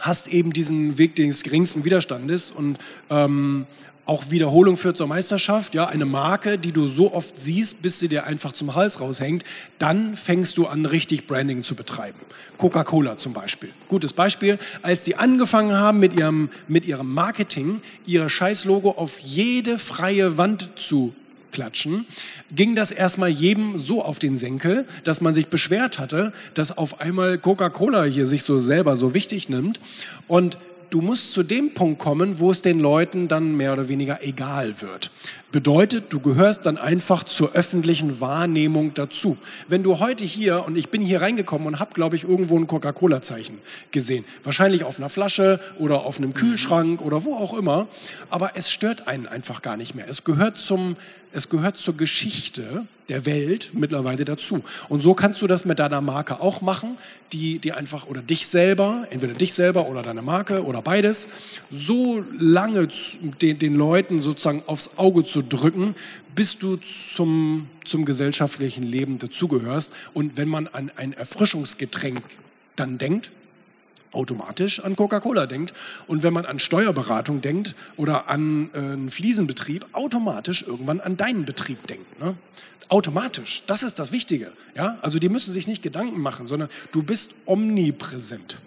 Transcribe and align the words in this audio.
hast 0.00 0.28
eben 0.28 0.52
diesen 0.52 0.98
Weg 0.98 1.14
des 1.14 1.42
geringsten 1.42 1.84
Widerstandes 1.84 2.50
und 2.50 2.78
ähm, 3.08 3.66
auch 4.10 4.30
Wiederholung 4.30 4.76
führt 4.76 4.96
zur 4.96 5.06
Meisterschaft, 5.06 5.72
ja, 5.72 5.86
eine 5.86 6.04
Marke, 6.04 6.58
die 6.58 6.72
du 6.72 6.88
so 6.88 7.12
oft 7.12 7.38
siehst, 7.38 7.80
bis 7.80 8.00
sie 8.00 8.08
dir 8.08 8.26
einfach 8.26 8.50
zum 8.50 8.74
Hals 8.74 9.00
raushängt, 9.00 9.44
dann 9.78 10.16
fängst 10.16 10.58
du 10.58 10.66
an, 10.66 10.84
richtig 10.84 11.28
Branding 11.28 11.62
zu 11.62 11.76
betreiben. 11.76 12.18
Coca-Cola 12.58 13.18
zum 13.18 13.34
Beispiel. 13.34 13.70
Gutes 13.86 14.12
Beispiel. 14.12 14.58
Als 14.82 15.04
die 15.04 15.14
angefangen 15.14 15.76
haben 15.76 16.00
mit 16.00 16.18
ihrem, 16.18 16.50
mit 16.66 16.86
ihrem 16.86 17.12
Marketing, 17.14 17.82
ihr 18.04 18.28
Scheißlogo 18.28 18.90
auf 18.90 19.18
jede 19.20 19.78
freie 19.78 20.36
Wand 20.36 20.72
zu 20.74 21.14
klatschen, 21.50 22.06
ging 22.54 22.74
das 22.74 22.90
erstmal 22.90 23.30
jedem 23.30 23.78
so 23.78 24.04
auf 24.04 24.18
den 24.18 24.36
Senkel, 24.36 24.86
dass 25.04 25.20
man 25.20 25.34
sich 25.34 25.48
beschwert 25.48 25.98
hatte, 25.98 26.32
dass 26.54 26.76
auf 26.76 27.00
einmal 27.00 27.38
Coca-Cola 27.38 28.04
hier 28.04 28.26
sich 28.26 28.42
so 28.42 28.58
selber 28.58 28.96
so 28.96 29.14
wichtig 29.14 29.48
nimmt. 29.48 29.80
Und 30.28 30.58
du 30.90 31.00
musst 31.00 31.32
zu 31.32 31.42
dem 31.42 31.72
Punkt 31.72 32.00
kommen, 32.00 32.40
wo 32.40 32.50
es 32.50 32.62
den 32.62 32.80
Leuten 32.80 33.28
dann 33.28 33.56
mehr 33.56 33.72
oder 33.72 33.88
weniger 33.88 34.22
egal 34.22 34.82
wird. 34.82 35.10
Bedeutet, 35.52 36.12
du 36.12 36.20
gehörst 36.20 36.66
dann 36.66 36.78
einfach 36.78 37.24
zur 37.24 37.52
öffentlichen 37.52 38.20
Wahrnehmung 38.20 38.94
dazu. 38.94 39.36
Wenn 39.68 39.82
du 39.82 39.98
heute 39.98 40.24
hier, 40.24 40.64
und 40.64 40.76
ich 40.76 40.90
bin 40.90 41.02
hier 41.02 41.22
reingekommen 41.22 41.66
und 41.66 41.78
habe, 41.78 41.94
glaube 41.94 42.16
ich, 42.16 42.24
irgendwo 42.24 42.56
ein 42.56 42.66
Coca-Cola-Zeichen 42.66 43.58
gesehen. 43.90 44.24
Wahrscheinlich 44.44 44.84
auf 44.84 44.98
einer 44.98 45.08
Flasche 45.08 45.60
oder 45.78 46.04
auf 46.04 46.18
einem 46.18 46.34
Kühlschrank 46.34 47.00
oder 47.00 47.24
wo 47.24 47.34
auch 47.34 47.54
immer. 47.54 47.88
Aber 48.28 48.52
es 48.56 48.70
stört 48.70 49.08
einen 49.08 49.26
einfach 49.26 49.62
gar 49.62 49.76
nicht 49.76 49.94
mehr. 49.94 50.08
Es 50.08 50.24
gehört 50.24 50.56
zum, 50.56 50.96
es 51.32 51.48
gehört 51.48 51.76
zur 51.76 51.96
Geschichte 51.96 52.86
der 53.10 53.26
Welt 53.26 53.70
mittlerweile 53.74 54.24
dazu. 54.24 54.62
Und 54.88 55.00
so 55.00 55.14
kannst 55.14 55.42
du 55.42 55.46
das 55.46 55.64
mit 55.64 55.78
deiner 55.78 56.00
Marke 56.00 56.40
auch 56.40 56.62
machen, 56.62 56.96
die, 57.32 57.58
die 57.58 57.72
einfach, 57.72 58.06
oder 58.06 58.22
dich 58.22 58.46
selber, 58.46 59.04
entweder 59.10 59.34
dich 59.34 59.52
selber 59.52 59.88
oder 59.88 60.02
deine 60.02 60.22
Marke 60.22 60.64
oder 60.64 60.80
beides, 60.80 61.28
so 61.68 62.24
lange 62.38 62.88
den, 63.42 63.58
den 63.58 63.74
Leuten 63.74 64.20
sozusagen 64.20 64.62
aufs 64.66 64.96
Auge 64.96 65.24
zu 65.24 65.42
drücken, 65.42 65.94
bis 66.34 66.58
du 66.58 66.76
zum, 66.76 67.68
zum 67.84 68.04
gesellschaftlichen 68.04 68.84
Leben 68.84 69.18
dazugehörst. 69.18 69.92
Und 70.14 70.36
wenn 70.36 70.48
man 70.48 70.68
an 70.68 70.90
ein 70.96 71.12
Erfrischungsgetränk 71.12 72.22
dann 72.76 72.96
denkt, 72.96 73.32
automatisch 74.12 74.80
an 74.80 74.96
Coca-Cola 74.96 75.46
denkt 75.46 75.72
und 76.06 76.22
wenn 76.22 76.32
man 76.32 76.44
an 76.44 76.58
Steuerberatung 76.58 77.40
denkt 77.40 77.74
oder 77.96 78.28
an 78.28 78.70
äh, 78.72 78.78
einen 78.78 79.10
Fliesenbetrieb, 79.10 79.86
automatisch 79.92 80.62
irgendwann 80.66 81.00
an 81.00 81.16
deinen 81.16 81.44
Betrieb 81.44 81.86
denkt. 81.86 82.20
Ne? 82.20 82.34
Automatisch, 82.88 83.62
das 83.66 83.82
ist 83.82 83.98
das 83.98 84.12
Wichtige. 84.12 84.52
Ja? 84.74 84.98
Also 85.02 85.18
die 85.18 85.28
müssen 85.28 85.52
sich 85.52 85.68
nicht 85.68 85.82
Gedanken 85.82 86.20
machen, 86.20 86.46
sondern 86.46 86.68
du 86.92 87.02
bist 87.02 87.34
omnipräsent. 87.46 88.58